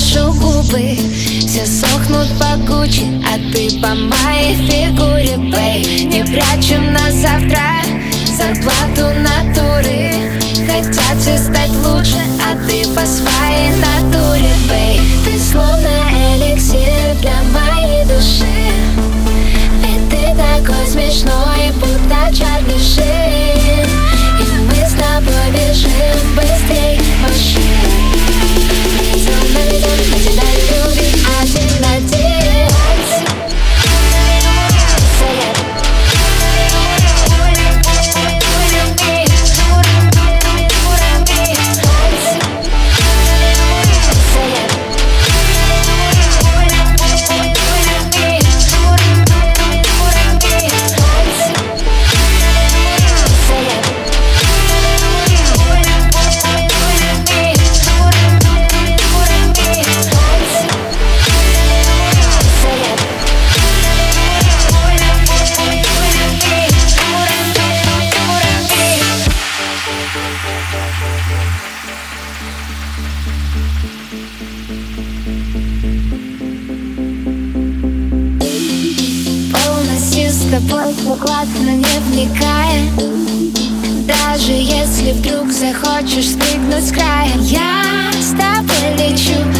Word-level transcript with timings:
нашу 0.00 0.32
губы 0.32 0.96
Все 1.46 1.66
сохнут 1.66 2.28
по 2.38 2.56
погуче, 2.56 3.04
а 3.26 3.36
ты 3.52 3.70
по 3.80 3.88
моей 3.88 4.54
фигуре, 4.54 5.36
бей 5.36 6.04
Не 6.04 6.24
прячем 6.24 6.92
на 6.92 7.10
завтра 7.10 7.60
зарплату 8.36 9.12
натуры. 9.20 10.12
Хотят 10.66 11.18
все 11.20 11.38
стать 11.38 11.70
лучше, 11.84 12.20
а 12.40 12.56
ты 12.66 12.86
по 12.88 13.04
своей 13.04 13.72
натуре, 13.76 14.50
бей 14.68 15.00
Ты 15.24 15.38
словно 15.38 15.88
эликсир 16.34 17.14
для 17.20 17.42
моей 17.52 18.04
души. 18.06 18.49
Полностью 79.52 80.30
с 80.30 80.42
тобой 80.50 80.94
не 81.72 81.98
вникая. 82.08 82.82
Даже 84.06 84.52
если 84.52 85.12
вдруг 85.12 85.50
захочешь 85.50 86.32
спрыгнуть 86.32 86.86
с 86.86 86.92
края 86.92 87.30
Я 87.38 88.10
с 88.20 88.30
тобой 88.32 88.96
лечу. 88.98 89.59